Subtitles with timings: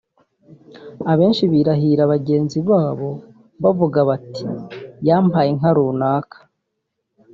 [1.11, 3.09] Abenshi birahira bagenzi babo
[3.63, 4.43] bavuga bati
[5.07, 6.37] ‘yamapaye inka’ [runaka]